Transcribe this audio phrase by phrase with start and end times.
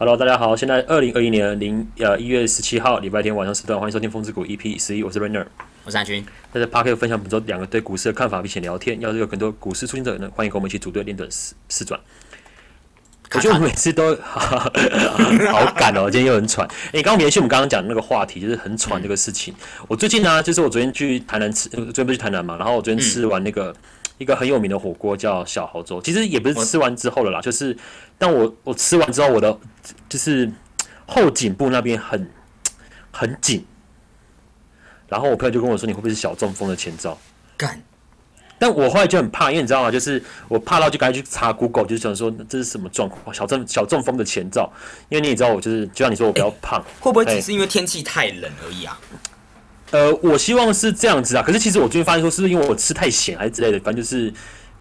[0.00, 5.44] Hello，大家好，现在二零二一年零呃一月十七号礼拜天晚上时段，欢迎收听风之谷 EP 十一，我是 Rainer，
[5.84, 6.24] 我是安军。
[6.54, 8.98] 在这 p a r k 分享本周两个对股市的看法，并且聊天。
[9.02, 12.00] 要是有更多股市初心者呢，欢迎跟我们一起组队练短四四转。
[13.34, 16.66] 我觉得我每次都 好赶哦，今天又很喘。
[16.94, 19.54] 哎，刚刚延续我们刚刚讲的那个话题，就是很喘这个事情。
[19.86, 23.76] 我最近呢，就是我昨天去台南吃，昨天不是去台南嘛，然后我昨天吃完那个
[24.20, 27.74] 一个很有名的火锅叫小豪粥，其实也不是吃完之后了啦，就是
[28.18, 29.58] 但我我吃完之后，我的
[30.10, 30.52] 就是
[31.06, 32.30] 后颈部那边很
[33.10, 33.64] 很紧，
[35.08, 37.16] 然后我朋友就跟我说，你会不会是小中风的前兆？
[37.56, 37.82] 干。
[38.58, 39.90] 但我后来就很怕，因为你知道吗？
[39.90, 44.70] 就是我怕到就赶紧去查 Google，就是想说这是什么状况，小中小中风的前兆。
[45.08, 49.00] 因为你也知道，我就是就像你说，我比较胖，会不会只是因为天气太冷而已啊？
[49.90, 51.42] 呃，我希望是这样子啊。
[51.42, 53.78] 可是其实我最近发现说，是不是因为我吃太咸还是之类的？
[53.80, 54.32] 反正就是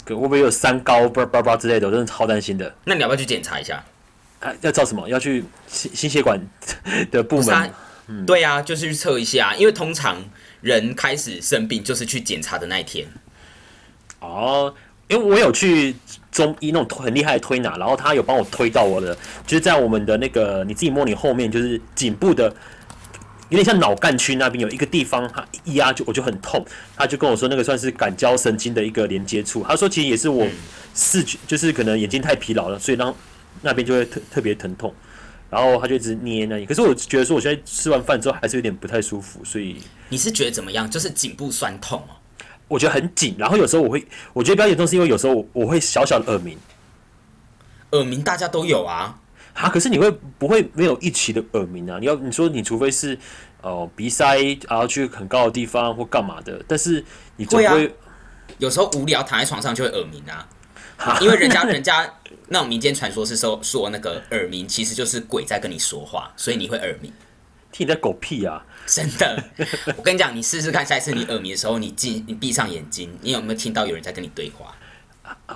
[0.05, 1.88] 会不会有三高、叭叭叭之类的？
[1.88, 2.73] 我真的超担心的。
[2.86, 3.84] 那你要不要去检查一下？
[4.40, 5.08] 啊，要照什么？
[5.09, 6.40] 要去心心血管
[7.12, 7.72] 的部门？
[8.08, 9.53] 嗯，对啊，就是去测一下。
[9.56, 10.17] 因为通常
[10.61, 13.05] 人开始生病就是去检查的那一天。
[14.20, 14.73] 哦，
[15.08, 15.95] 因为我有去
[16.31, 22.53] 中医那种很厉害的推拿，然后他有帮我推到我的，就是在我们的那个你自己摸你后面，就是颈部的，
[23.50, 26.64] 有点像脑干区那边有一个地方，他一压就我就很痛，
[26.95, 30.47] 他就跟我说那个算是感交神经的一个连接处，他说其实也是我
[30.95, 33.14] 视觉，就是可能眼睛太疲劳了，所以让
[33.61, 34.94] 那边就会特特别疼痛，
[35.50, 39.77] 然后他就一直捏那里，可是我觉得说我现在吃完饭之后还是有点不太舒服，所以
[40.09, 40.89] 你是觉得怎么样？
[40.89, 42.16] 就是颈部酸痛哦。
[42.67, 46.55] 我觉得很紧，然后有时候我会，我觉得比较严重是因为有时候我我会小小的耳鸣，
[47.94, 49.20] 耳鸣大家都有啊，
[49.53, 51.97] 啊，可是你会不会没有一起的耳鸣啊？
[52.00, 53.17] 你要你说你除非是
[53.61, 57.03] 哦鼻塞，然后去很高的地方或干嘛的，但是
[57.36, 57.75] 你会啊，
[58.58, 60.47] 有时候无聊躺在床上就会耳鸣啊，
[61.22, 62.09] 因为人家人家
[62.47, 67.11] 那种民间传说是说说那个耳鸣其实就是鬼在跟你说话，所以你会耳鸣。
[67.72, 68.66] 听你在狗屁啊！
[68.88, 69.44] 真的，
[69.95, 74.73] 我跟你讲，你试试看，下一次你耳鸣的时候，你进你闭上眼睛，你有没有听到有人在跟你对话？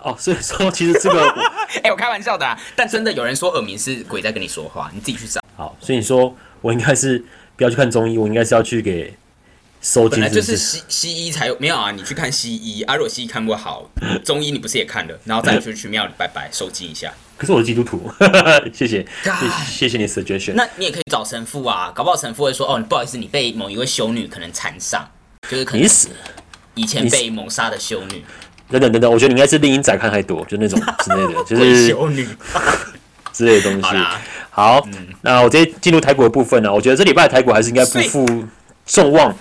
[0.03, 1.27] 哦，所以说其实这个，
[1.83, 5.41] 哎，我开玩笑的，但真的有人说耳鸣是鬼在跟你说话，你自己去找。
[5.55, 7.23] 好，所以你说我应该是
[7.55, 9.15] 不要去看中医，我应该是要去给。
[10.09, 11.91] 本来就是西西医才有没有啊？
[11.91, 13.85] 你去看西医啊，如果西医看不好，
[14.23, 15.19] 中医你不是也看了？
[15.25, 17.13] 然后再去去庙里拜拜收金一下。
[17.35, 18.09] 可是我是基督徒，
[18.73, 19.05] 谢谢，
[19.67, 20.53] 谢谢你 suggestion。
[20.53, 25.05] 那你也可以找神父啊，搞不好神父会说哦，不好意思，你被某一位修女可能缠上，
[25.49, 26.07] 就是可能死
[26.75, 28.23] 以前被谋杀的修女。
[28.73, 32.27] 等等等等，我觉得你应该是丽音仔看太多，就那种 之类的，就是修女
[33.31, 33.97] 之类的东西。
[34.49, 34.85] 好，
[35.21, 36.73] 那我直接进入台股的部分呢。
[36.73, 38.45] 我觉得这礼拜的台股还是应该不负
[38.85, 39.33] 众望。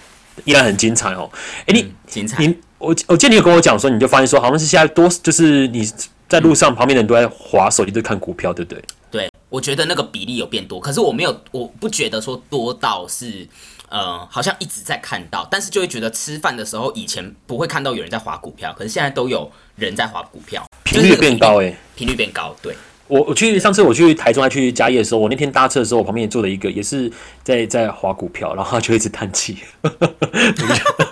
[0.47, 1.31] 依然很精彩哦！
[1.66, 5.87] 哎，你精彩，你我我记得你有跟我讲说，你就发现说，好像是现在多就是你
[6.26, 8.82] 在路上旁边的人都在划手机，在看股票，对不对？
[9.10, 13.47] 对，我觉得那个比例有变多，可是我没有，我不觉得说多到是
[13.92, 22.75] 呃，好像一直在看到，但是就会觉得吃饭的时候以前不会看到有人在划股票，可是现在都有人在划股票，频率变高，哎，频率变高，对。
[23.08, 29.58] 我我去上次我去台中还去嘉义的时候，我那天搭车的时候，我旁边也坐了一个，也是在在划股票，然后他就一直叹气，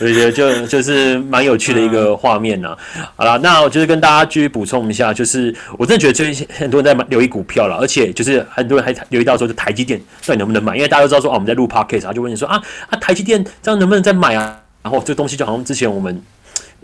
[0.00, 2.76] 我觉得就就是蛮有趣的一个画面呐。
[3.16, 10.76] 好了，那我就是跟大家继续补充一下，就是我真的觉得最近很多人在留意股票了，而且就是很多人还留意到说，就台积电到底能不能买？
[10.76, 14.60] 因为大家都知道说，哦，我们在录 podcast，他就问你说啊啊，台积电这样能不能再买啊？
[14.82, 16.22] 然后这东西就好像之前我们。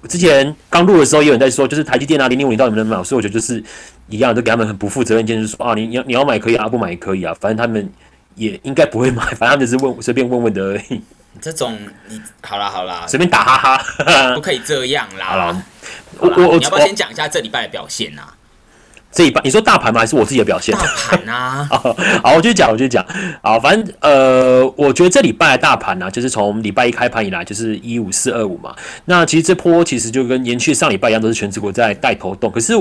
[0.09, 3.05] 之前刚录的时候，也有人在说，就是台积电啊，零零五零到底能不能买？
[3.05, 3.62] 所以我觉得就是
[4.09, 7.87] 一样，都给他们很不负责任，就是说啊，你你要你要买可以啊，不买也可以啊，反正他们
[8.34, 11.03] 也应该不会买，反正他们只是问随便问问的而已。
[11.41, 15.27] 这种你好啦好啦，随便打哈哈， 不可以这样啦。
[15.27, 15.63] 好啦，
[16.19, 18.35] 我我你要不要先讲一下这礼拜的表现啊？
[19.13, 19.99] 这一半你说大盘吗？
[20.01, 20.73] 还是我自己的表现？
[20.73, 21.69] 大盘啊，
[22.23, 23.05] 好，我就讲，我就讲，
[23.43, 28.73] 好，反正呃，我觉得这礼拜的大盘呢，就是从礼拜一开盘以来，就是一五四二五嘛。
[29.07, 32.53] 那其实这波其实就跟延续上礼拜一样，都是全职股在带头动。
[32.53, 32.73] 可是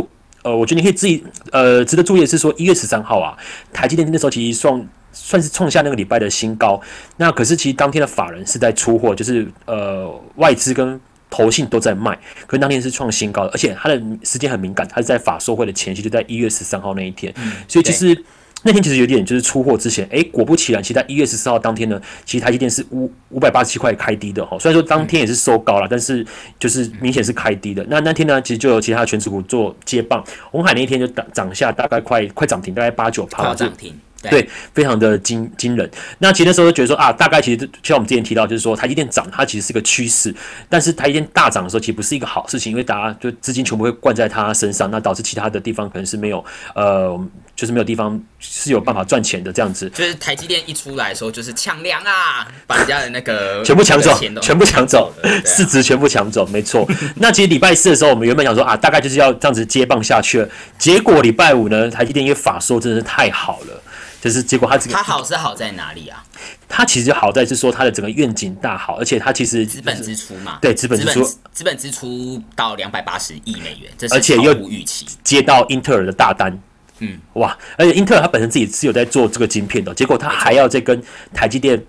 [0.44, 3.36] 呃，我觉得你可以自己呃，值得注意的是说，一月十三号啊，
[3.74, 6.80] 台积电那时候其实算算是创下那个礼拜的新高。
[7.18, 11.00] 那可是其实当天的法人是在出货，就是呃外资跟。
[11.32, 12.18] 投信都在卖，
[12.48, 17.32] 可是当天是创新高的，而且它的时间很敏感，它是在法收会的前夕，就在一月十三号那一天，
[17.68, 18.20] 所以其实
[18.64, 26.26] 那天其实有点就是出货之前，哎，果不其然，其实在一月十四号当天呢，其实台积电是五五百八十七块开低的哈，虽然说当天也是收高了，但是
[26.58, 27.86] 就是明显是开低的。
[27.88, 33.96] 那那天呢，其实就有其他全持股做接棒，红海那一天就涨涨下大概快快涨停，大概八九趴涨停。
[34.24, 35.90] 对，非常的惊惊人。
[36.18, 40.34] 那其实那时候就觉得说啊，大概其实就像我们之前提到，就是说台积电涨，它其实是个趋势。
[40.68, 46.44] 但是台积电大涨的时候，其实不是一个好事情，因为大家就资金全部会灌在它身上，那导致其他的地方可能是没有
[46.76, 47.18] 呃，
[47.56, 55.14] 就是没有地方是有办法赚钱的这样子，就是台积电一出来的时候，就是抢粮啊，把人家的那个全部抢走全部抢走
[55.46, 56.86] 市值全部抢走，没错。
[57.16, 63.82] 那其实礼拜四的时候，我们原本想说啊，大概就是要这样子接棒下去了，结果礼拜五呢，台积电因为法说真的是太好了。
[64.22, 66.22] 就是结果他这个他好是好在哪里啊？
[66.68, 71.24] 他其实好在是说他的整个愿景大好，而且他其实资本支出嘛，对资本支出
[71.54, 75.06] 资本支出到两百八十亿美元，这是而且又预期。
[75.24, 76.62] 接到英特尔的大单，
[77.00, 77.58] 嗯，哇！
[77.78, 81.02] 而且英特尔它本身自己是有在做这个晶片的，结果它还要再跟
[81.34, 81.82] 台积电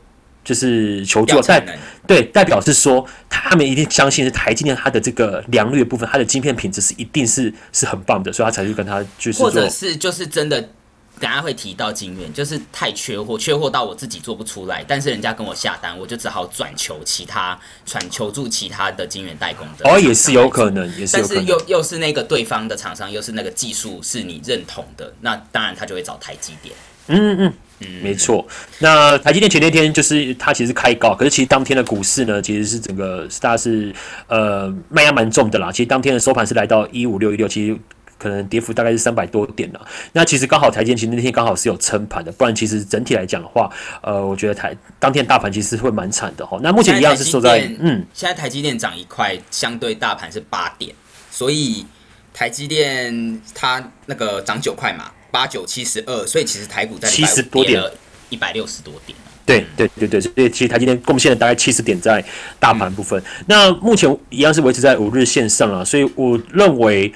[0.44, 10.71] 就是求助，代对代表是说他们一定相信是台积电它的这个良率的部分，它的晶片品质是一定是是很棒的，所以他才去跟他就是或者是就是真的。
[11.20, 19.87] 等下会提到晶圆，就是太缺货，缺货到我自己做不出来，但是人家跟我下单，我就只好转求其他，转求助其他的晶圆代工的。
[19.87, 21.44] 哦，也是有可能，也是有可能。
[21.44, 26.75] 但是又又是那个对方的厂商，又是那个技术是你认同的，那当然他就会找台积电。
[27.08, 28.46] 嗯嗯嗯，没错。
[28.78, 33.94] 那台积电前那天就是它其实开高，可是其实当天的股市呢，其实是整个大家是
[34.26, 35.70] 呃卖压蛮重的啦。
[35.70, 37.78] 其实当天的收盘是来到一五六一六，其实。
[38.20, 39.81] 可能跌幅大概是三百多点了，
[40.12, 43.72] 那其实刚好台积电其实那天刚好是有撑盘的，不然其实整体来讲的话，
[44.02, 46.61] 呃，我觉得台当天大盘其实会蛮惨的哈。
[46.62, 50.94] 那目前一样是收在嗯，现在台积电涨一块，相对大盘是八点，
[51.31, 51.87] 所以
[52.34, 57.82] 台积电它那个涨九块嘛，八九七十二，所以其实台股在七十多点，
[58.28, 59.17] 一百六十多点。
[59.46, 62.22] 对对对对，所以其实台积电贡献了大概七十点在
[62.58, 63.20] 大盘部分。
[63.46, 67.11] 那目前一样是维持在五日线上啊，所以我认为。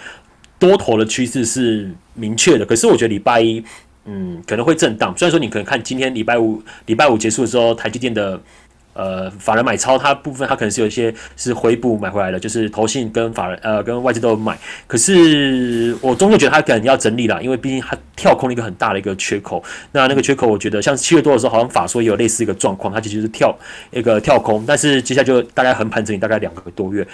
[0.64, 3.62] 多头的趋势是明确的，可是我觉得礼拜一，
[4.06, 5.12] 嗯，可能会震荡。
[5.16, 8.40] 虽然说你可能看今天礼拜五，礼拜五结束的时候，台积电的。
[8.94, 14.56] 呃，法人买超它部分，它可能是有一些是回补买回来的，就是投信跟法人呃跟外资都有买。
[14.86, 19.62] 可是我终究觉得它可能要整理了，因为毕竟它跳空了一个很大的一个缺口。
[19.90, 23.52] 那那个缺口，我觉得像七月多的时候，好像法说也有类似一个状况，它其实是跳
[23.90, 27.04] 一个跳空，但是接下来就大概横盘整理大概两个多月。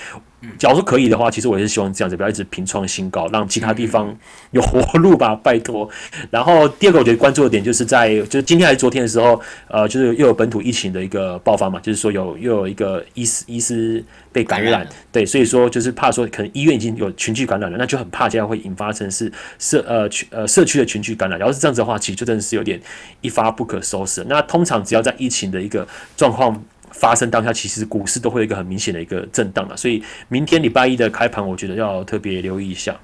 [0.59, 4.15] 假如说可以的话，其实我也是希望这样子，不要一直平创新高，让其他地方
[4.53, 5.89] 有活路吧，拜托。
[6.31, 11.70] 然后第二个我觉得关注的点就是在就是今天还是昨天的时候，呃，就是又有本土疫情的一个爆发。
[11.71, 21.39] 嘛，就是说有又有一个医师医师被感染，对，所以说就是怕说可能医院已经有群聚感染了，那就很怕这样会引发成是社呃群呃社区的群聚感染。
[21.39, 22.81] 然后是这样子的话，其实就真的是有点
[23.21, 24.25] 一发不可收拾。
[24.29, 25.87] 那通常只要在疫情的一个
[26.17, 29.77] 状况发生当下，其实股市都会有一个很明显的一个震荡了。
[29.77, 32.99] 所以明天礼拜一的开盘，我觉得要特别留意一下。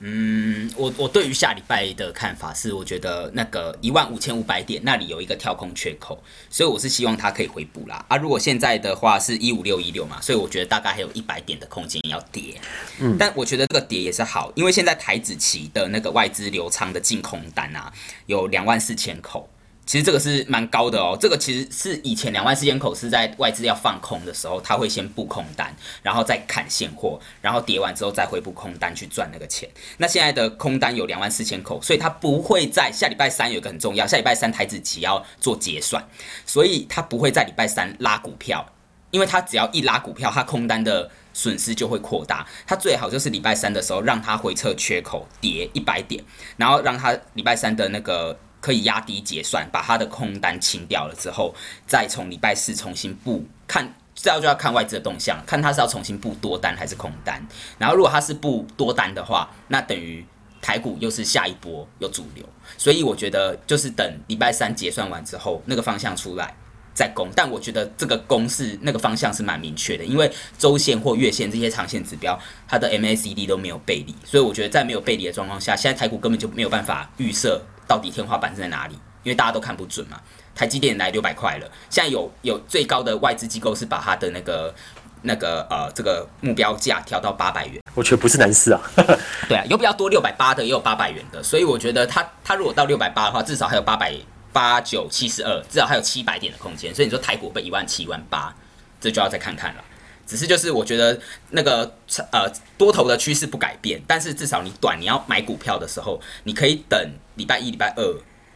[0.00, 8.04] 嗯，我我对于下礼拜的看法是，我觉得那个一万五千五百点那里有一个跳空缺口，所以我是希望它可以回补啦。
[8.08, 12.60] 啊，如果现在的话是一五六一六嘛，所以我觉得大概还有一百点的空间要跌。
[13.00, 17.90] 嗯，但我觉得这个跌也是好，因为现在台子期的那个外资流仓的净空单啊，
[18.26, 19.48] 有两万四千口。
[19.86, 25.72] 其实这个是蛮高的哦，这个其实是以前两万四千口是在外资要放空的时候，他会先布空单，
[26.02, 29.70] 然后再砍现货，然后跌完之后再回补空单去赚那个钱。
[29.98, 36.04] 那现在的空单有两万四千口，所以它不会在下礼拜三有一个很重要，下礼拜三台子期要做结算，
[36.44, 38.66] 所以它不会在礼拜三拉股票，
[39.12, 42.44] 因为它只要一拉股票，它空单的损失就会扩大。
[42.66, 46.24] 它最好就是礼拜三的时候让它回撤缺口跌一百点，
[46.56, 48.36] 然后让它礼拜三的那个。
[48.66, 51.54] 可以压低结算，把它的空单清掉了之后，
[51.86, 57.40] 再从礼拜四重新布看，这要就要看外资的动向，看它是要重新布多单还是空单。
[57.78, 60.26] 然后如果它是布多单的话，那等于
[60.60, 62.44] 台股又是下一波有主流，
[62.76, 66.52] 所以我觉得就是等礼拜三结算完之后，那个方向出来
[66.92, 67.28] 再攻。
[67.36, 77.64] 但我觉得这个攻是那个方向是蛮明确的，因为周线或月线这些长线指标，它的 MACD 都没有背离，所以我觉得在没有背离的状况下，现在台股根本就没有办法预设。
[77.86, 78.94] 到底天花板是在哪里？
[79.22, 80.20] 因为大家都看不准嘛。
[80.54, 84.74] 台积电来六百块了，现在有有最高的外资机构是把它的那个
[85.22, 87.82] 那个呃这个目标价调到八百元。
[87.94, 88.80] 我觉得不是难事啊。
[89.48, 94.14] 对啊，有比较多六百八的，也有八百元的，所以我觉得它它如果到六百八的话，至少还有八百
[94.52, 96.94] 八九七十二，至少还有七百点的空间。
[96.94, 98.54] 所以你说台股被一万七、一万八，
[98.98, 99.84] 这就要再看看了。
[100.26, 101.94] 只是就是我觉得那个
[102.32, 106.98] 呃多头的趋势不改变，但是至少你短你要买股票的时候，你可以等
[107.36, 108.02] 礼拜一、礼拜二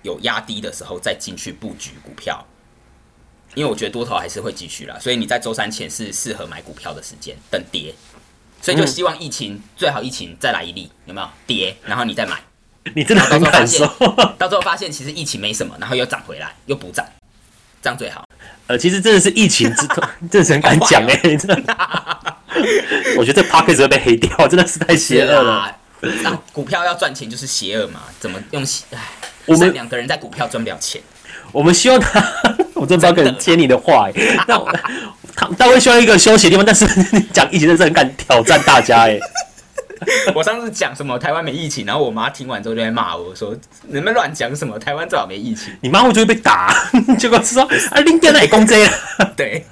[0.03, 2.45] 有压低的时候再进去布局股票，
[3.55, 7.95] 因为我觉得多头还是会继续啦，所以你在周三前是适合买股票的时间，等跌，
[8.61, 12.39] 所以就希望疫情最好疫情再来一例，有没有跌，然后你再买，
[12.95, 13.87] 你真的很感受，
[14.39, 17.07] 到最后发现其实疫情没什么，然后又涨回来，又补涨，
[17.83, 18.25] 这样最好。
[18.67, 22.37] 呃，其实真的是疫情之痛， 真的是很敢讲哎，真的。
[23.19, 25.77] 我觉得这 p o c k e t 会被黑掉，真的是太邪恶了。
[26.25, 28.85] 啊，股票要赚钱就是邪恶嘛，怎么用邪？
[28.93, 28.99] 唉，
[29.47, 31.01] 我们两个人在股票赚不了钱。
[31.53, 32.21] 我们希望他，
[32.75, 34.71] 我真的不知道跟人接你的话、欸，那我
[35.35, 39.21] 他他会需要一个休息的地方，但是你 讲疫情真的是很敢挑战大家、欸，
[40.35, 43.55] 我上次讲什么台湾没疫情，然后我妈听完之后就在骂我说
[43.89, 44.79] ：“你们乱讲什么？
[44.79, 45.73] 台湾最好没疫情。
[45.81, 46.75] 你妈会就会被打，
[47.19, 48.91] 结果是说啊，林店那也攻这了。”
[49.37, 49.67] 对，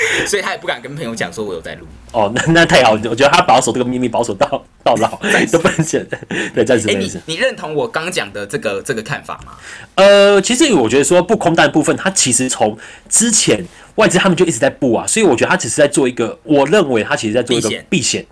[0.26, 1.86] 所以他也不敢跟朋友讲说我有在录。
[2.12, 5.18] 哦，那那太好，我觉得他保守这个秘密保守到到老
[5.50, 6.02] 都不能讲，
[6.54, 7.20] 对，暂时哎、没事。
[7.26, 9.52] 你你认同我刚讲的这个这个看法吗？
[9.96, 12.76] 呃，其实我觉得说不空单的部分，他其实从
[13.08, 13.62] 之前
[13.96, 18.24] 外资他们就一直在布啊，所以我觉得他只是在做一个，我认为他其实在做一个避险，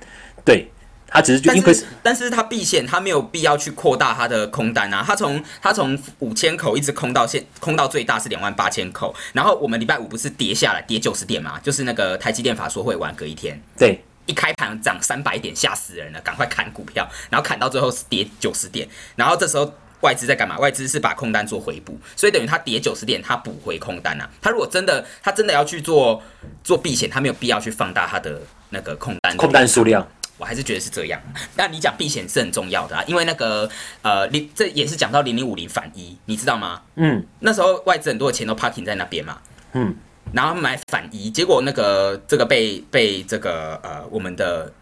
[0.45, 0.71] 对
[1.09, 5.03] 他只是就但因但是他避险，他没有必要去扩大他的空单啊。
[5.07, 13.61] 他从他从五千口一直空到现空到最大是两万八千口，然后我们礼拜五不是跌下来跌九十点嘛，就是那个台积电法说会晚隔一天。
[13.79, 20.59] 对一开盘涨三百点，吓死人了，赶快砍股票，然后砍到最后是跌九十点，然后这时候外资在干嘛？
[20.59, 24.29] 外资是把空单做回补，所以等于他跌九十点，他补回空单啊。
[24.43, 26.21] 他如果真的他真的要去做
[26.65, 30.05] 做避险，他没有必要去放大他的那个空单空单数量，
[30.38, 31.21] 我还是觉得是这样。
[31.57, 33.69] 那你讲避险是很重要的啊，因为那个
[34.02, 36.83] 呃零这也是讲到零零五零反一，你知道吗？
[36.97, 39.38] 嗯那时候外资很多的钱都 parking 在那边嘛，
[39.73, 39.95] 嗯，
[40.33, 44.73] 然后买反一，结果那个这个被被这个呃我们的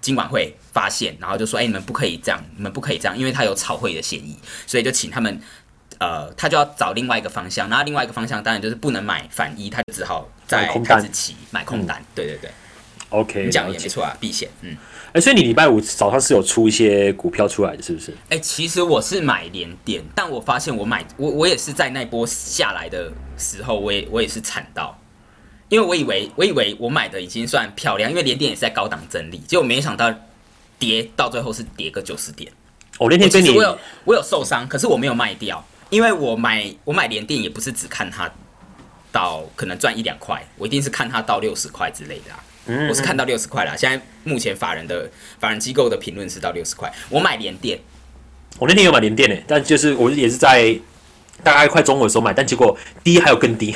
[0.00, 5.40] 金管会发现，然后就说，哎、你们不可以这样，你们不可以这样，因为他有炒汇的嫌疑，所以就请他们。
[5.98, 12.02] 呃，他就要找另外一个方向，然后另外一个方向当然就是不能买反一，他就只好在开始期买空单。
[12.14, 12.50] 对对对
[13.10, 14.48] ，，OK，你讲的也没错啊，避险。
[14.62, 14.74] 嗯，
[15.12, 18.16] 哎、所以你礼拜五早上是有出一些股票出来的，是不是？
[18.28, 24.96] 哎、其实我是买连电，但我发现我买我我也是在那波下来的时候，我也我也是惨到，
[25.68, 30.14] 因为我以为我以为我买的已经算漂亮，因为连电也是在高档整理，结果没想到
[30.78, 32.52] 跌到最后是跌个九十点。
[32.98, 38.30] 我那我天跟你我有我有受伤，可是我没有卖掉，因为我买我买连电也不是只看它
[39.10, 42.44] 到可能赚一两块，我一定是看它到六十块之类的啊。
[42.70, 45.10] 嗯我是看到六十块啦，现在目前法人的
[45.40, 46.92] 法人机构的评论是到六十块。
[47.08, 47.80] 我买联电，
[48.58, 50.78] 我那天有买联电诶，但就是我也是在
[51.42, 53.74] 大概快中午的时候买，但结果低还有更低。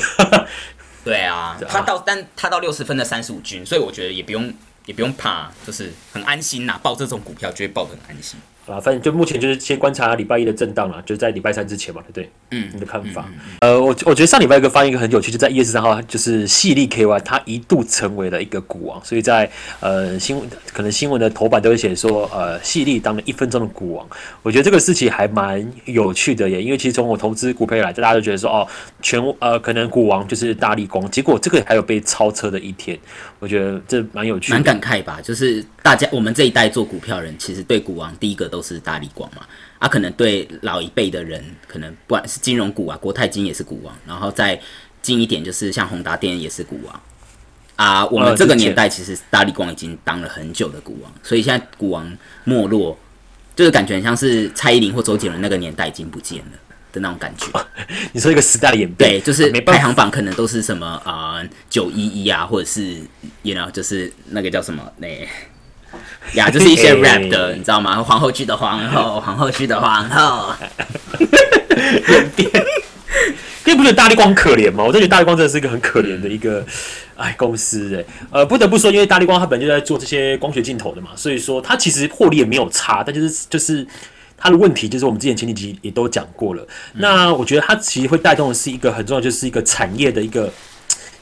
[1.04, 4.52] 对啊它到但它到六十分的三十五均，所以我觉得也不用
[4.86, 6.78] 也不用怕，就是很安心呐。
[6.82, 8.38] 报这种股票就会报得很安心。
[8.66, 12.30] 啊，反正就目前就是先观察礼拜一的震荡了，就在礼拜三之前嘛，对不对？
[12.50, 13.28] 嗯你的看法？
[13.60, 24.06] 呃，我我觉得上礼拜一个发现一个很有趣，就在一月十三号，就是细粒 KY 它一度成为了一个股王，所以在呃新闻可能新闻的头版都会写说，呃，细粒当了一分钟的股王。
[24.42, 28.66] 我觉得这个事情还蛮有趣的耶，因为其实从我投资股票以来，大家都觉得说，哦，
[29.02, 32.98] 全呃可能股王就是大力光，结果这个还有被超车的一天，
[33.40, 34.62] 我觉得这蛮有趣蛮。
[34.62, 39.44] 感慨吧，就是大家我们这一代做股票人，其实对股王第一个都是大力光嘛，
[39.80, 44.60] 啊，可能对老一辈的人，可能不管是金融股啊，国泰金也是股王，然后再
[45.02, 47.02] 近一点就是像宏达电也是股王。
[47.74, 52.96] 啊，我们这个年代其实大力光已经当了很久的股王，所以现在股王没落，
[53.56, 56.52] 就是感觉很像是蔡依林或周杰伦那个年代已经不见了
[56.92, 57.48] 的那种感觉。
[58.12, 63.00] 你说一个时代的演变，对，就是排行榜可能都是什么啊九一一啊，或者是
[63.42, 65.08] you know 就是那个叫什么那
[66.34, 68.02] 呀，就是一些 哎 rap 的，你知道吗？
[68.02, 70.52] 皇后区的皇后， 皇后区的皇后，
[73.66, 74.84] 因为不觉得大力光可怜吗？
[74.84, 76.64] 我真觉得大力光真的是一个很可怜的一个
[77.16, 83.86] 哎公司哎，呃，不得不说，因为大力光它本来就在做这些光学镜头的嘛，所以说它其实获利也没有差，但就是就是
[84.36, 86.66] 它的问题就是我们之前前几集也都讲过了。
[86.94, 90.52] 那我觉得它其实会带动的是一个很重要，就是一个产业的一个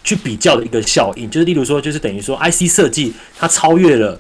[0.03, 4.19] 去比较的一个效应，就是例如说，就是等于说 IC 设计它超越了。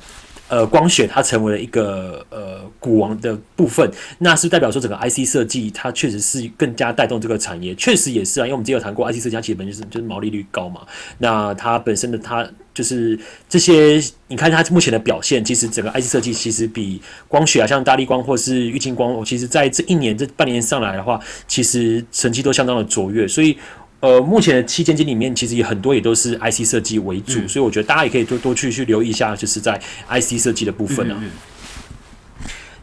[0.52, 10.82] 呃，光学它成为了一个呃股王的部分，那是代表说整个 IC 设计它确实是更加带动这个产业，确实也是啊，因为我们之前有谈过 IC 设计它基本就是就是毛利率高嘛，
[11.16, 13.18] 那它本身的它就是
[13.48, 21.18] 这些，你看它目前的表现，其实整个 IC 设计其实比光学啊，像大力光或是玉晶光，其实在这一年这半年上来的话，
[21.48, 23.56] 其实成绩都相当的卓越，所以。
[24.02, 29.80] 呃，目前的七间金里面，其实也很多也都是 IC 设计为主，所以我觉得大家也可以多多去去留意一下，就是在
[30.10, 31.16] IC 设计的部分啊。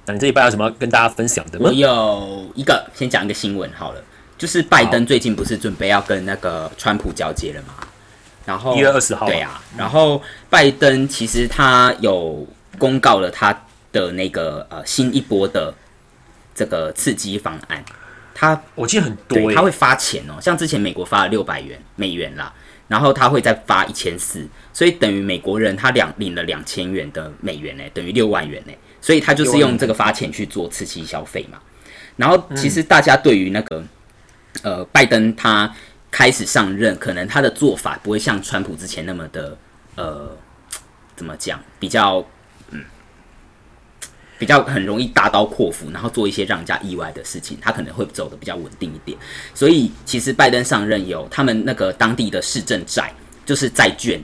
[0.06, 1.74] 那你这一半有什么跟大家分享的吗我？
[1.74, 4.02] 有一个先讲一个新闻好了，
[4.38, 7.74] 就是拜登最近不是准备要跟那个川普交接了吗？
[8.46, 12.48] 然后一月二十号对啊，然后拜登其实他有
[12.78, 15.74] 公告了他的那个呃新一波的
[16.56, 17.84] 这个刺激方案，
[18.40, 22.54] 它我记得很多、欸，他会发钱哦，像之前美国发了六百元美元啦，
[22.88, 31.60] 然后他会再发一千四，所以等于美国人他两领了两千元的美元呢，等于六万元呢，所以他就是用这个发钱去做刺激消费嘛。
[32.16, 33.84] 然后其实大家对于那个、
[34.64, 35.70] 呃拜登他
[36.10, 39.58] 开始上任，可能他的做法不会像川普之前那么的
[39.96, 40.32] 呃
[41.18, 42.26] 怎么讲，比较嗯
[44.40, 49.16] 比较很容易大刀阔斧，然后做一些让人家意外的事情，他可能会走的比较稳定一点。
[49.54, 53.14] 所以其实拜登上任有他们那个当地的市政债，
[53.46, 54.20] 就是债券。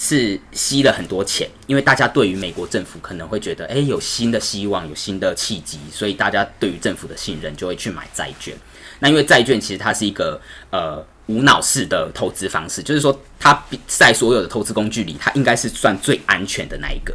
[0.00, 8.54] 是吸了很多钱，因为大家对于美国政府可能会觉得，诶，有新的希望，有新的契机，所以大家对于政府的信任就会去买债券。
[9.00, 10.40] 那因为债券其实它是一个
[10.70, 17.12] 呃无脑式的投资方式，就是说它在所有的投资工具里，它应该是算最安全的那一个。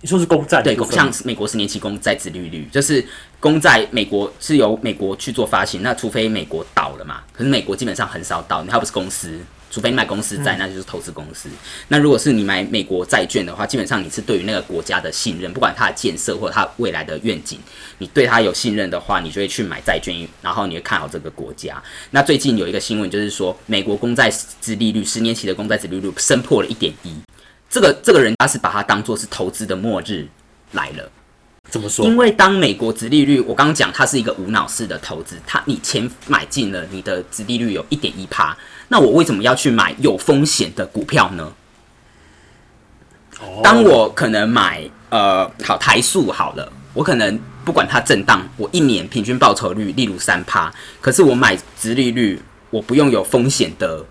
[0.00, 3.04] 你说是公债对，像美国十年期公债殖利率，就是
[3.40, 9.40] 公债，美国是由美国去做发行，那除非美国倒了嘛，可是美国基本上很少倒，它不是公司，
[9.72, 11.48] 除非你买公司债，那就是投资公司。
[11.88, 17.58] 那如果是你买美国债券的话，基本上你是对于那个国家的信任，不管它的建设或者它未来的愿景，
[17.98, 21.82] 你对它有信任的话，你就会去买债券，然后你会看好这个国家。
[22.12, 27.16] 那最近有一个新闻就是说，美国公债殖利率十年期的公债殖利率升破了一点一。
[27.70, 30.26] 这个这个人他是把它当做是投资的末日
[30.72, 31.10] 来了，
[31.70, 32.04] 怎么说？
[32.06, 38.56] 因为当美国殖利率，我刚刚讲它是一个无脑式的投资，它你钱买进了，你的殖利率有一点一趴，
[38.88, 41.52] 那我为什么要去买有风险的股票呢？
[43.40, 54.04] 哦当我可能买呃好台塑好了，我可能不管它震荡，我一年平均报酬率例如三趴，可是我买殖利率，我不用有风险的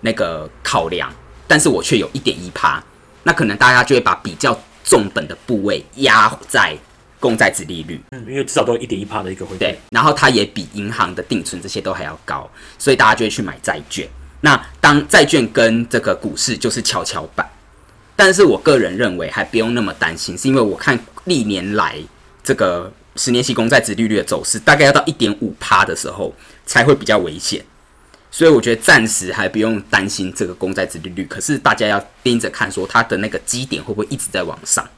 [0.00, 1.12] 那个考量，
[1.46, 2.82] 但是我却有一点一趴，
[3.22, 6.76] 那可能大家就会把比较重本的部位压在
[7.20, 8.00] 公债值利率。
[8.10, 14.08] 嗯，因为至少都有一点一趴的一个回对。，然后它也比银行的定存这些都还要高，所以大家就会去买债券。
[14.40, 17.48] 那当债券跟这个股市就是跷跷板，
[18.16, 21.96] 但是我个人认为还不用那么担心，是因为我看历年来
[22.42, 26.34] 这个十年期公债值利率的走势，大概要到一点五趴的时候
[26.66, 27.64] 才会比较危险。
[28.34, 34.88] 所以我觉得暂时还不用担心这个公债殖利率，可是大家要盯着看，说它的那个基点会不会一直在往上。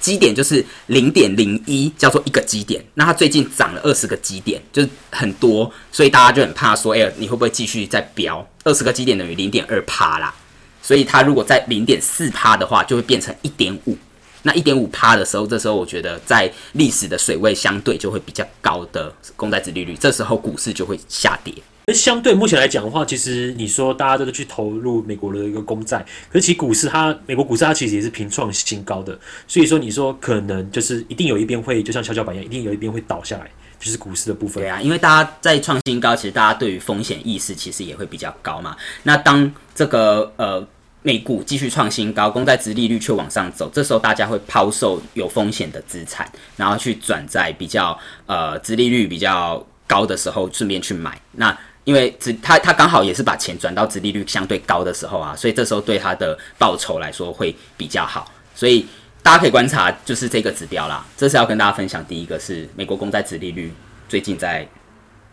[0.00, 2.84] 基点就是零点零一，叫做一个基点。
[2.94, 8.46] 那它最近涨了二十个基点，就是很多，所以大家就很怕说，哎、你会不会继续再飙？
[8.64, 10.34] 二十个基点等于零点二趴啦，
[10.82, 13.96] 所以它如果在零点四趴的话，就会变成一点五。
[14.44, 21.52] 那一点五趴的时候，这时候我觉得在历史的水位相对就会比较高的公债殖利率，这时候股市就会下跌。
[21.86, 25.98] 那相对目前来讲的话，其实你说大家都去投入美国的一个公债，
[26.30, 34.68] 可是其实股市它美国股市它其实也是平创新高的，所以说你说可能就是一定有一边会就像跷跷板一样，一定有一边会倒下来，就是股市的部分对。
[34.68, 38.74] 啊，因为大家在创新高，其实大家对于风险意识其实也会比较高嘛。
[39.02, 40.66] 那当这个呃
[41.04, 51.20] 美股继续创新高，公债殖利率却往上走，这时候大家会抛售有风险的资产，然后去转在比较呃殖利率比较高的时候，顺便去买。
[51.32, 58.84] 那因为殖他他刚好也是把钱转到殖利率相对高的时候啊，所以这时候对他的报酬来说会比较好，所以。
[59.24, 61.02] 大家可以观察，就是这个指标啦。
[61.16, 62.04] 这是要跟大家分享。
[62.04, 63.72] 第一个是美国公债殖利率
[64.06, 64.68] 最近在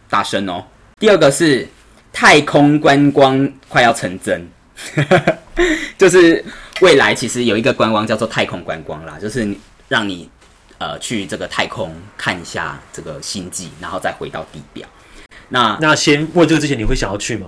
[0.09, 0.63] 大升哦。
[0.97, 1.67] 第二个是
[2.13, 4.47] 太空观光快要成真，
[5.97, 6.43] 就是
[6.81, 9.47] 未来其实有一个观光叫做太空观光啦，就是
[9.87, 10.29] 让你
[10.77, 14.87] 呃去这个太空看一下这个星际，然后再回到地表。
[15.49, 17.47] 那那先问这个之前，你会想要去吗？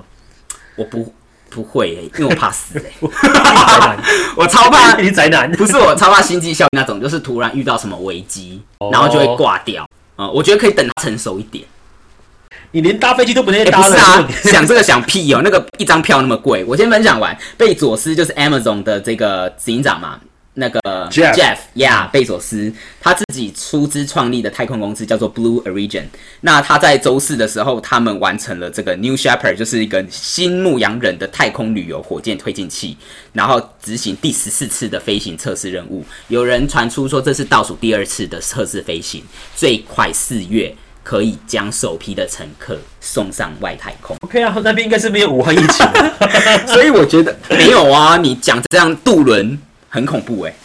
[0.75, 1.13] 我不
[1.49, 2.81] 不会、欸，因为我怕死、
[4.35, 9.87] 我超怕你宅男，不是我超怕星际效应那种，就是突然遇到什么危机，然后就会挂掉。
[10.17, 11.63] 嗯，我觉得可以等它成熟一点。
[12.73, 16.65] 你连搭飞机都不能哎、搭了，不是啊，想这个想屁哦，那个一张票那么贵。
[16.65, 20.19] 我先分享完，贝佐斯就是 Amazon 的这个执行长嘛，
[20.55, 20.79] 那个
[21.12, 26.05] Jeff Jeff 呀，贝佐斯他自己出资创立的太空公司叫做 Blue Origin。
[26.41, 32.97] 那他在周四的时候，他们完成了这个 New Shepard，就是一个新牧羊人的太空旅游火箭推进器，
[33.33, 36.03] 然后执行第十四次的飞行测试任务。
[36.27, 39.23] 有人传出说这是倒数第二次的测试飞行，
[39.55, 40.75] 最快四月。
[41.03, 45.85] 可以将首批的乘客送上外太空，OK 啊，那边应该是没有武汉疫情。
[46.67, 48.17] 所以我觉得没有啊。
[48.17, 50.55] 你讲这样渡轮很恐怖诶、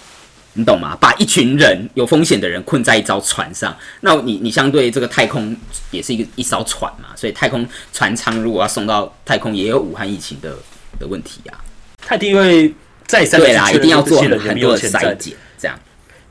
[0.54, 0.96] 你懂吗？
[1.00, 5.56] 把一群人有风险的人困在一艘船上，那你你相对这个太空
[5.90, 10.54] 也是一个一艘船嘛，所以太空船舱如果要送到太空，也有武汉疫情的
[10.98, 11.58] 的问题啊。
[12.06, 12.72] 他一定会
[13.06, 15.78] 再三地对啦，一定要做很很多筛检，这样。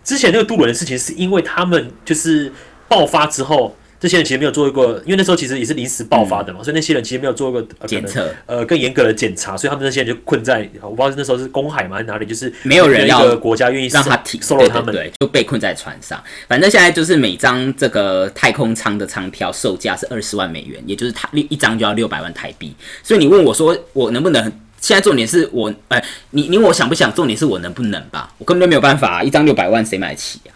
[0.04, 2.52] 之前那个渡轮的事情，是因为他们就是
[2.88, 16.24] 爆发之后，这些人其实没有做过，因为那时候其实也是临时爆发的嘛，所以那些人其实没有做过、呃、检测，呃更严格的检查，所以他们那些人就困在我不知道那时候是公海嘛还是哪里，就是没有人要国家愿意让他停，收留他们，对，就被困在船上。
[16.48, 22.76] 反正现在就是每张这个太空舱的舱票售价是二十万美元，也就是他一张就要六百万台币。
[23.02, 24.52] 所以你问我说我能不能？
[24.80, 27.12] 现在重点是我，哎，你你我想不想？
[27.12, 28.32] 重点是我能不能吧？
[28.38, 30.54] 我根本就没有办法，一张六百万谁买得起啊？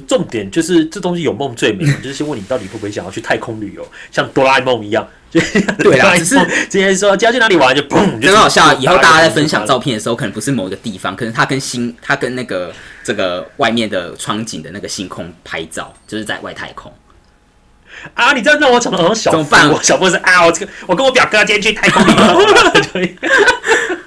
[0.00, 5.06] 重点就是这东西有梦最美， 就是先问你到底会不会想要去太空旅游，像哆啦 A 梦一样。
[5.78, 6.36] 对啦，只是
[6.68, 8.70] 今天说要去哪里玩就砰，很好笑。
[8.74, 12.70] 以后大家在分享照片的时候，可能不是某一个地方，可能他跟星，他跟那个
[13.02, 16.92] 这个外面的窗景的那个星空拍照，就是在外太空。
[18.12, 22.24] 啊，你这样让我想到好像小我小波是啊，我这个我跟我表哥今天去太空旅游。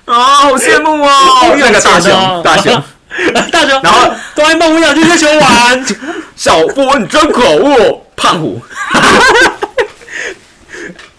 [0.05, 0.13] 啊，
[0.45, 1.55] 好羡慕哦！
[1.57, 2.83] 那个大熊，大熊。
[3.51, 5.85] 大雄， 然后哆啦 A 梦，我想去月球玩。
[6.35, 8.61] 小波，你真可恶，胖虎。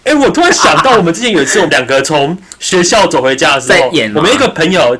[0.04, 4.96] 哎，我突然想到，我们之前有一次，我们两个从学校走回家的时候，我们一个朋友，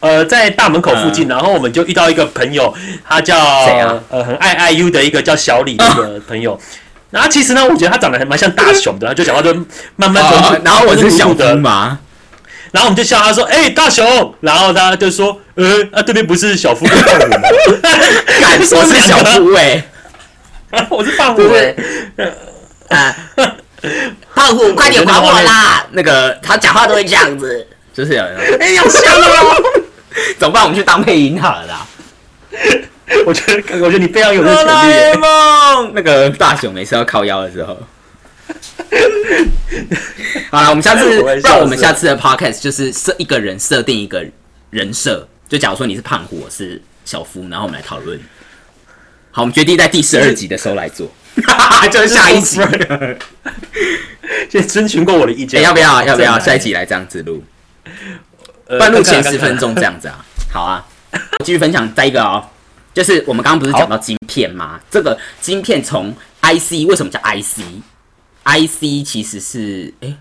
[0.00, 2.74] 呃，在大门口附近，然后我们就遇到一个朋友，
[3.08, 3.38] 他叫
[4.08, 6.58] 呃，很爱 IU 的一个叫小李的一个朋友。
[7.10, 9.54] 然后其实呢，我觉得他长得还蛮像大雄的，他就讲话就
[9.94, 10.58] 慢慢走。
[10.64, 12.00] 然后我是小的嘛。
[12.76, 14.04] 然后我们就笑他说：“哎，大雄。”
[14.42, 17.48] 然后他就说：“呃，啊，对面不是小夫跟胖虎吗？”
[18.38, 19.82] 敢说是小夫哎，
[20.90, 21.74] 我是胖虎哎，
[24.34, 25.86] 胖虎快点还我啦！
[25.92, 29.26] 那个他讲话都会这样子，就是有人哎，要笑了，
[30.38, 30.62] 怎么办？
[30.62, 31.86] 我们去当配音好了啦。
[33.24, 35.18] 我觉得，我觉得你非常有潜力。
[35.94, 37.74] 那个大雄每次要靠腰的时候。
[40.50, 44.24] 好了，我们下次 让我们下次的 podcast 就是设一个人设定一个
[44.70, 48.18] 人设，就假如说你是胖虎，我是小夫，然后我们来讨论。
[49.30, 51.10] 好，我们决定在第十二集的时候来做，
[51.90, 52.60] 就是下一集。
[54.50, 56.02] 先征询过我的意见，要不要？
[56.04, 57.42] 要不要下一集来这样子录？
[58.78, 60.24] 半录前十分钟这样子啊？
[60.52, 60.84] 好啊，
[61.44, 62.42] 继续分享再一个哦，
[62.94, 64.80] 就是我们刚刚不是讲到晶片吗？
[64.90, 67.20] 这个晶片从 IC 为什么叫
[68.46, 70.16] I C 其实是诶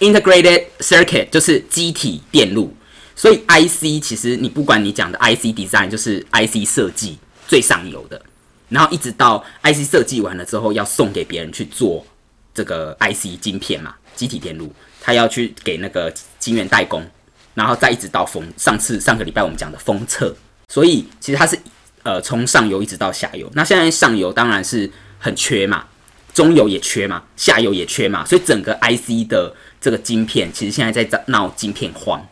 [0.00, 2.74] integrated circuit 就是机体电路，
[3.14, 8.20] 所以 IC 其实你不管你讲的 IC design 就是 IC 设计最上游的，
[8.68, 12.04] 然后一直到 IC 设计完了之后要送给别人去做
[12.52, 17.08] 这个 IC 晶片嘛，机体电路，他要去给那个晶圆代工，
[17.54, 20.34] 然后再一直到封，上次上个礼拜我们讲的封测，
[20.66, 21.56] 所以其实它是
[22.02, 25.84] 呃从上游一直到下游，那现在上游当然是很缺嘛。
[26.32, 32.26] 中游也缺嘛，下游也缺嘛，所以整个 IC 的这个晶片，其实现在在闹晶片荒。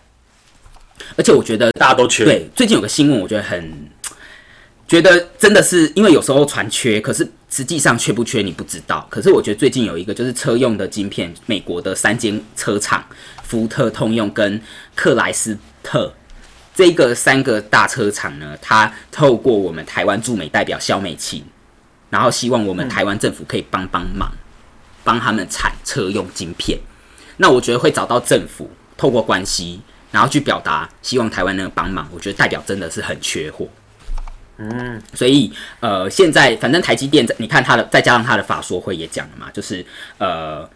[1.16, 2.24] 而且我觉得大家都缺。
[2.24, 3.90] 对，最近有个新闻，我觉得很
[4.88, 9.06] 觉得真的是，因为有时候传缺，可是实际上缺不缺你不知道。
[9.10, 13.04] 可是我觉得最近有一个就是车用的晶片，美国的三间车厂，
[13.42, 14.60] 福特、通用跟
[14.94, 16.14] 克莱斯特
[16.74, 21.44] 这个三个大车厂呢，它透过我们台湾驻美代表肖美琴。
[22.10, 24.30] 然后希望我们台湾政府可以帮帮忙，
[25.02, 26.78] 帮他们产车用晶片。
[27.38, 32.08] 那我觉得会找到政府，透过关系，然后去表达希望台湾能帮忙。
[32.12, 33.68] 我觉得代表真的是很缺货。
[34.58, 39.84] 嗯，所以呃，现在反正台积电，你看它的，再加上它的法说会也讲了嘛，就是
[40.18, 40.68] 呃，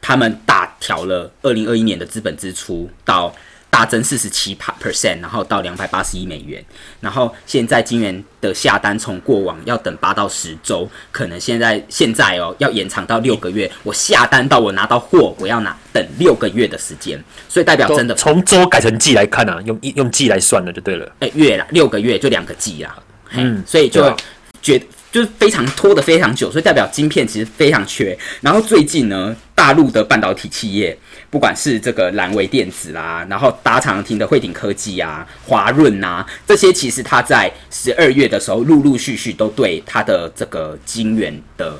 [0.00, 3.34] 他们大调了二零二一年的资本支出到。
[3.76, 6.64] 大增四十七 percent，然后到两百八十亿美元。
[6.98, 13.70] 然后现在金元的下单从过往要等八到十周，可能现在现在哦要延长到六个月。
[13.82, 21.12] 我下单到我拿到货，我要拿等六个月的时间，所以代表真的从周改成季来看啊，用用季来算了就对了。
[21.20, 22.96] 哎，月啦六个月就两个季啦。
[23.32, 24.16] 嗯，所以就
[24.62, 24.80] 觉
[25.12, 28.16] 就是非常拖得非常久，所以代表晶片其实非常缺。
[28.40, 30.96] 然后最近呢，大陆的半导体企业。
[31.28, 41.78] 不管是这个蓝维电子啦，然后大家常常听的汇顶科技啊、华润呐，这些其实它在十二月的时候，陆陆续续都对它的这个晶圆的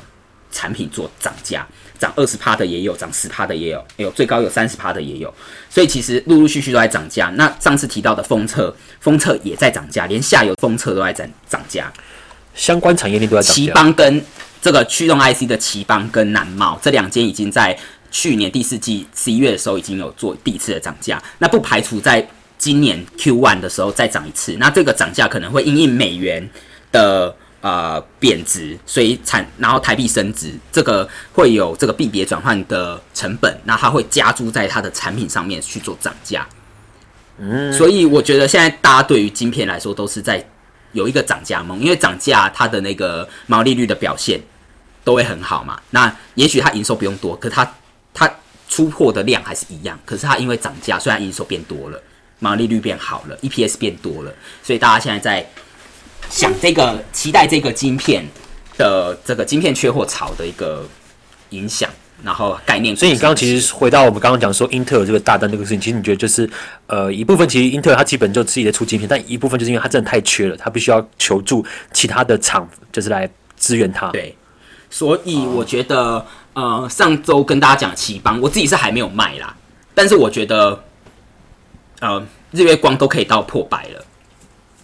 [0.51, 1.67] 产品做涨价，
[1.99, 5.33] 涨二十趴的也有，涨十趴的也有，有最高有三十趴的也有，
[5.71, 7.33] 所以其实陆陆续续都在涨价。
[7.37, 11.91] 那上次提到的封测，封测也在涨价，连下游封测都在涨涨价，
[12.55, 13.63] 相关产业链都在涨价。
[13.63, 14.25] 奇邦跟
[14.61, 17.79] 这个驱动 IC 的奇邦跟南茂这两间已经在。
[18.11, 22.27] 去年第四季十一月的时候已经有做第一次的涨价，那不排除在
[22.59, 24.57] 今年 Q one 的时候再涨一次。
[24.59, 26.49] 那这个涨价可能会因应美元
[26.90, 36.47] 的呃贬值，所以产然后台币升值，这个会有这个币别转换的成本，那它会加注在它的产品上面去做涨价。
[37.38, 40.45] 嗯，所以我觉得现在大家对于晶片来说都是在
[40.92, 44.40] 有一个涨价梦，因为涨价它的那个毛利率的表现。
[45.07, 45.81] 都会很好嘛。
[45.90, 47.64] 那也许它营收不用多，可它
[48.19, 48.31] 它
[48.67, 52.03] 出货的量还是一样，可是它因为涨价，虽然营收变多了，
[52.39, 55.47] 毛利率变好了，EPS 变多了，所以大家现在在
[56.31, 58.25] 想这个期待这个晶片
[58.79, 60.89] 的这个晶片缺货潮的一个
[61.51, 61.89] 影响，
[62.25, 62.97] 然后概念。
[62.97, 66.49] 所以你刚刚其实回到我们刚刚讲说英特尔这个大单这个事情，其实你觉得就是
[66.87, 74.11] 呃一部分其实英特尔它基本就自己在出晶片，但一部分就是因为它真的太缺了，它必须要求助其他的厂，就是来支援它。
[74.11, 74.35] 对，
[74.88, 79.55] 所以我觉得，呃，上周跟大家讲奇邦，我自己是还没有卖啦，
[79.94, 80.85] 但是我觉得，
[82.01, 84.05] 呃，日月光都可以到破百了，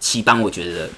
[0.00, 0.90] 奇邦我觉得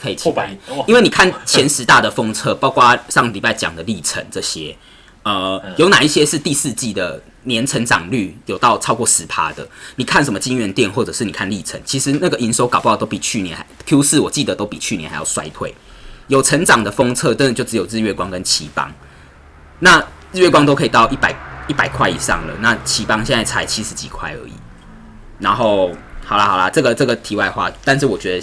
[0.00, 4.76] 可以破百，哦因为你看前十大的封测， 包括上礼拜讲的历程这些，
[5.22, 9.68] 呃，有哪一些是第四季的年成长率有到超过十趴的？
[9.96, 15.74] 你看什么金源店，或者是你看历程，其实那个营收搞不好都比去年还 Q 四，我记得都比去年还要衰退。
[16.28, 18.90] 有成长的封测，真的就只有日月光跟奇邦。
[19.78, 19.98] 那
[20.32, 21.34] 日月光都可以到一百
[21.68, 24.52] 一百块以上了，那奇邦现在才七十几块而已。
[25.38, 25.92] 然后，
[26.24, 28.42] 好啦好啦，这个这个题外话，但是我觉得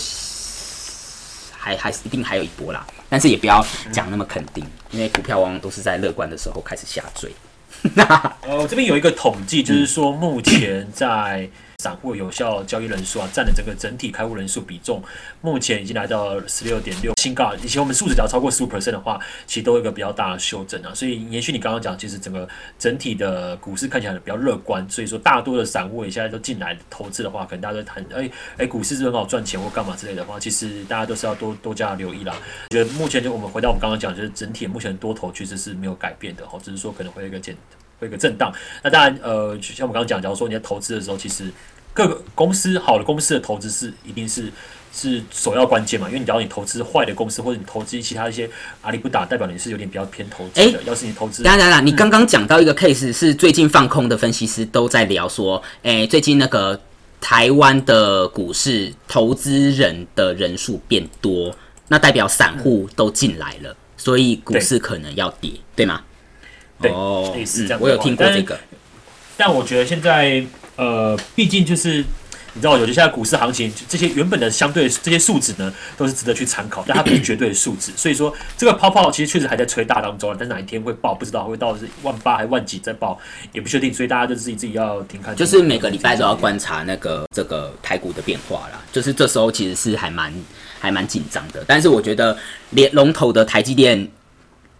[1.57, 7.33] 还还是一定还有一波啦，但是也不要讲那么肯定，因为股票往往都是在乐观的时候开始下坠。
[7.95, 11.49] 呃， 我这边有一个统计，就是说目前在
[11.83, 15.03] 散户有效交易人数啊，占了整个整体开户人数比重，
[15.41, 17.53] 目前已经来到十六点六新高。
[17.61, 20.93] 以前我们数值只要超过十五 percent 的话，其实都有一个比较大的修正啊。
[20.93, 22.47] 所以延续你刚刚讲，其实整个
[22.79, 32.33] 整体的股市看起来比较乐观，所以说大多的散户也现在都进来投资的话，可能大家都谈，哎哎，股市是很好赚钱或干嘛之类的话，其实大家都是要多多加留意啦。
[32.69, 37.53] 觉得目前就我们回到我们刚刚讲，就是整体目前多头趋势是没有改变的哦，只是说可能会有一个减。
[37.99, 38.51] 会有一个震荡。
[38.83, 41.45] 那当然，呃，像我们刚刚讲，假如说你在投资的时候，其实
[41.93, 44.51] 各个公司好的公司的投资是一定是
[44.91, 48.49] 是首要关键嘛，因为你只要你投资坏的公司，或者你投资其他一些
[48.81, 50.81] 阿里不打，代表你是有点比较偏投资的。
[50.83, 56.79] 要是你投资，当然啦，你刚刚讲到一个 case 是最近放空的分析师都在聊说，诶、最近那个
[57.21, 61.55] 台湾的股市投资人的人数变多，
[61.87, 66.01] 那代表散户都进来了，所以股市可能要跌，对吗？
[66.81, 68.59] 对哦类似这样嗯我有听过这个，
[69.37, 70.43] 但我觉得现在
[70.75, 72.03] 呃，毕竟就是。
[72.55, 77.91] 你知道，有些现在股市行情，这些原本的相对这些数值呢，都是值得去参考，但它不是绝对的数值。
[77.95, 83.19] 所以说，这个泡泡其实确实还在吹大当中，但哪一天会爆，不知道会到是万八还万几再爆，
[83.53, 83.91] 也不确定。
[83.91, 85.35] 所以大家就自己自己要停看。
[85.35, 90.31] 就是每个礼拜都要观察那个这个台股的变化啦，就是这时候其实是还蛮
[90.79, 91.63] 还蛮紧张的。
[91.65, 92.37] 但是我觉得
[92.69, 94.07] 连龙头的台积电，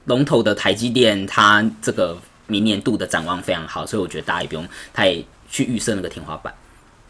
[0.05, 5.17] 龙头的台积电，它这个明年度的展望非常好，所以我觉得大家也不用太
[5.53, 6.51] 去预设那个天花板。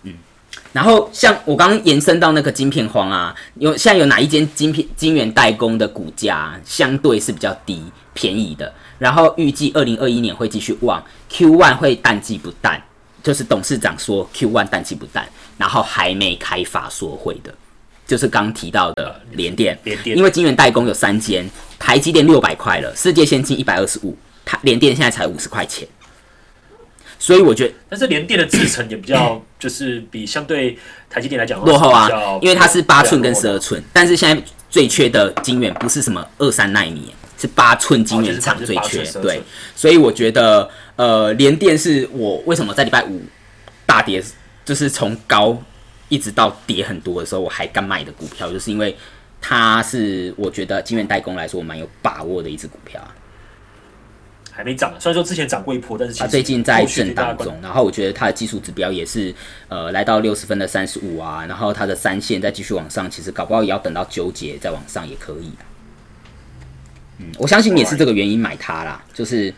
[0.03, 0.13] 嗯，
[0.73, 7.81] 然后像我刚刚延伸到那个晶片荒啊，有现在有哪一间晶片晶圆代工的股价相对是比较低
[8.13, 12.81] 便宜的，然后预计二零二一年会继续旺，Q one 会淡季不淡，
[13.23, 15.25] 就是董事长说 Q one 淡季不淡，
[15.57, 17.55] 然后还没开法说会的，
[18.05, 20.17] 就是刚提到的联电，联电。
[20.17, 25.87] 因为晶圆代工有三间，台积电六百块了，世界先进一百二十五，台联电现在才五十块钱，
[27.23, 30.77] 所以我觉得但是联电的制程也比较， 就是比相对
[31.09, 32.09] 台积电来讲落后啊
[32.41, 39.41] 因为它是八寸跟十二寸，但是现在最缺的晶圆不是什么二三纳米，是八寸晶圆厂最缺对，
[39.73, 43.21] 所以我觉得呃，联电是我为什么在礼拜五
[43.85, 44.21] 大跌，
[44.65, 45.57] 就是从高
[46.09, 48.93] 一直到跌很多的时候，我还敢买的股票，就是因为
[49.39, 53.12] 它是我觉得晶圆代工来说我蛮有把握的一只股票啊。
[54.55, 54.93] 还没涨。
[54.99, 59.33] 虽然说之前涨过一波，但是其实它最近在震荡中，然后我觉得它的技术指标也是
[59.67, 65.65] 呃来到六十分的三十五啊，然后它的三线再继续往上，其实搞不好也要等到纠结再往上也可以啊。
[67.17, 69.53] 嗯，我相信也是这个原因买它啦，就是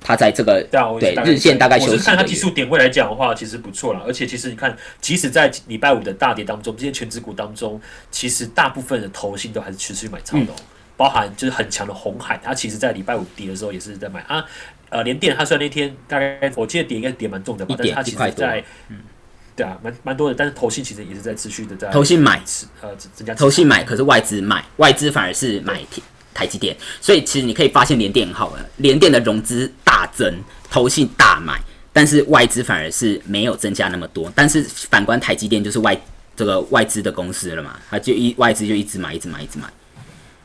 [0.00, 0.66] 它在这个
[0.98, 4.02] 对日线大概休我是看它息一个月技术点位来讲的话，其实不错啦。
[4.06, 10.64] 而且其实你看，即使在礼拜五的大跌当中，这些全指股当中，其实大部分的投信都还是持续买超的、哦，嗯
[11.02, 14.20] 包含就是很强的红海，它其实在礼拜五跌的时候也是在买。
[14.28, 14.44] 啊。
[14.88, 18.62] 呃，联电它虽然那天大概我记得跌应该是跌蛮重的吧一，但是它其实在
[19.56, 22.40] 对啊，蛮蛮多的，但是投信其实也是在持续的在投信买。
[22.46, 30.32] 是呃增增加投信买，可是外资买，外资反而是买台台积电，所以其实你可以发现联电很好玩，联电的融资大增，
[30.70, 31.58] 投信大买，
[31.92, 34.30] 但是外资反而是没有增加那么多。
[34.36, 35.98] 但是反观台积电就是外
[36.36, 39.66] 这个外资的公司了嘛，它就一外资就一直买，一直买，一直买。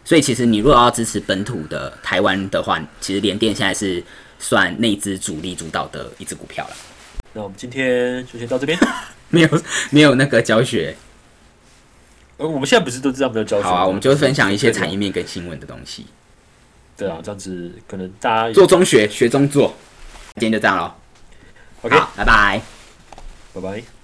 [0.08, 4.02] 所以其实你如果要支持本土的台湾的话，其实联电现在是
[4.39, 6.76] 算内资主力主导的一只股票了，
[7.34, 8.80] 那我们今天就先到这边。
[9.28, 9.50] 没有
[9.89, 10.96] 没有那个教学。
[12.38, 13.62] 呃，我们现在不是都知道没有教？
[13.62, 16.06] 好啊，我们就分享一些产业面跟新闻的东西。
[16.96, 19.76] 对啊，这样子可能大家做中学，学中做。
[20.36, 20.93] 今天就这样喽。
[21.82, 22.62] OK，好，拜拜。
[23.54, 23.97] 拜拜。